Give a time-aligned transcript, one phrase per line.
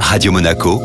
[0.00, 0.80] Radio Monaco,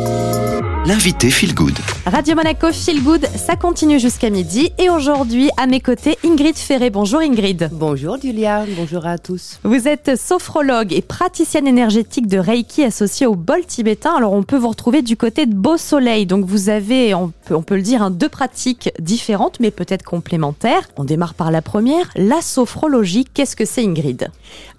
[0.85, 1.77] l'invité Feel Good.
[2.06, 4.71] Radio Monaco Feel Good, ça continue jusqu'à midi.
[4.78, 6.89] Et aujourd'hui, à mes côtés, Ingrid Ferré.
[6.89, 7.69] Bonjour Ingrid.
[7.71, 9.59] Bonjour Julia, bonjour à tous.
[9.63, 14.16] Vous êtes sophrologue et praticienne énergétique de Reiki associée au bol tibétain.
[14.16, 16.25] Alors on peut vous retrouver du côté de Beau Soleil.
[16.25, 20.04] Donc vous avez, on peut, on peut le dire, hein, deux pratiques différentes mais peut-être
[20.04, 20.89] complémentaires.
[20.97, 23.25] On démarre par la première, la sophrologie.
[23.31, 24.29] Qu'est-ce que c'est Ingrid?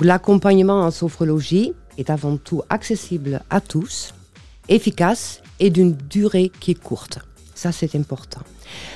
[0.00, 4.14] L'accompagnement en sophrologie est avant tout accessible à tous,
[4.68, 7.18] efficace et d'une durée qui est courte.
[7.54, 8.40] Ça, c'est important.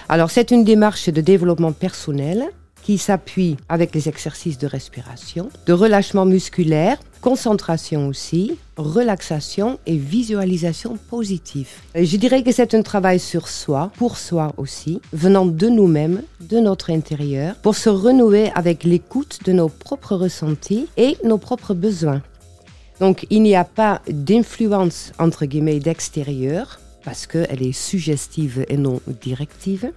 [0.08, 2.48] Alors, c'est une démarche de développement personnel
[2.82, 10.96] qui s'appuie avec les exercices de respiration, de relâchement musculaire, concentration aussi, relaxation et visualisation
[11.10, 11.68] positive.
[11.96, 16.58] Je dirais que c'est un travail sur soi, pour soi aussi, venant de nous-mêmes, de
[16.58, 22.22] notre intérieur, pour se renouer avec l'écoute de nos propres ressentis et nos propres besoins.
[23.00, 29.00] Donc il n'y a pas d'influence entre guillemets d'extérieur parce qu'elle est suggestive et non
[29.20, 29.92] directive.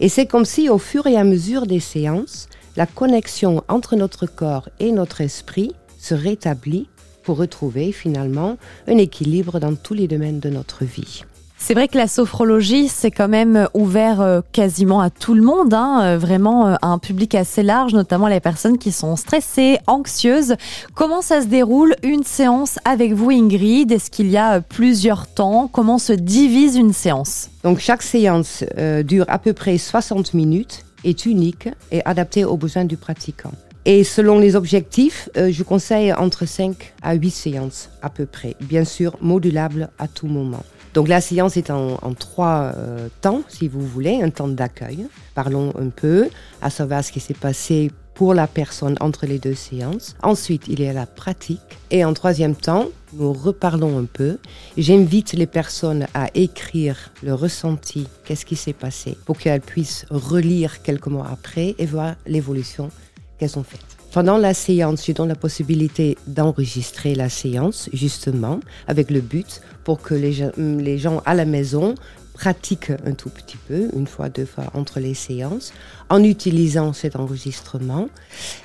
[0.00, 4.26] Et c'est comme si au fur et à mesure des séances, la connexion entre notre
[4.26, 6.88] corps et notre esprit se rétablit
[7.22, 11.24] pour retrouver finalement un équilibre dans tous les domaines de notre vie.
[11.58, 15.74] C'est vrai que la sophrologie, c'est quand même ouvert euh, quasiment à tout le monde,
[15.74, 19.78] hein, euh, vraiment euh, à un public assez large, notamment les personnes qui sont stressées,
[19.86, 20.56] anxieuses.
[20.94, 23.90] Comment ça se déroule une séance avec vous, Ingrid?
[23.90, 25.68] Est-ce qu'il y a plusieurs temps?
[25.72, 27.48] Comment se divise une séance?
[27.64, 32.56] Donc chaque séance euh, dure à peu près 60 minutes, est unique et adaptée aux
[32.56, 33.52] besoins du pratiquant.
[33.84, 38.56] Et selon les objectifs, euh, je conseille entre 5 à 8 séances à peu près,
[38.60, 40.64] bien sûr modulable à tout moment.
[40.96, 45.06] Donc la séance est en, trois euh, temps, si vous voulez, un temps d'accueil.
[45.34, 46.30] Parlons un peu,
[46.62, 50.16] à savoir ce qui s'est passé pour la personne entre les deux séances.
[50.22, 51.60] Ensuite, il y a la pratique.
[51.90, 54.38] Et en troisième temps, nous reparlons un peu.
[54.78, 60.80] J'invite les personnes à écrire le ressenti, qu'est-ce qui s'est passé, pour qu'elles puissent relire
[60.80, 62.90] quelques mois après et voir l'évolution
[63.36, 63.95] qu'elles ont faite.
[64.16, 70.00] Pendant la séance, je donne la possibilité d'enregistrer la séance, justement, avec le but pour
[70.00, 71.94] que les gens, à la maison
[72.32, 75.74] pratiquent un tout petit peu, une fois, deux fois entre les séances,
[76.08, 78.08] en utilisant cet enregistrement.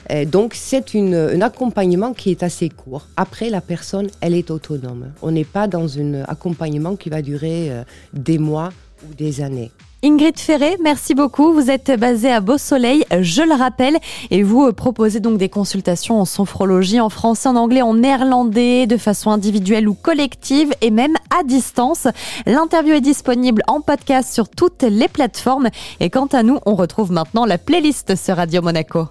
[0.09, 3.07] Et donc, c'est un accompagnement qui est assez court.
[3.17, 5.11] Après, la personne, elle est autonome.
[5.21, 7.83] On n'est pas dans un accompagnement qui va durer euh,
[8.13, 8.69] des mois
[9.05, 9.71] ou des années.
[10.03, 11.53] Ingrid Ferré, merci beaucoup.
[11.53, 13.97] Vous êtes basée à Beau Soleil, je le rappelle,
[14.31, 18.87] et vous euh, proposez donc des consultations en sophrologie en français, en anglais, en néerlandais,
[18.87, 22.07] de façon individuelle ou collective, et même à distance.
[22.47, 25.69] L'interview est disponible en podcast sur toutes les plateformes.
[25.99, 29.05] Et quant à nous, on retrouve maintenant la playlist sur Radio Monaco.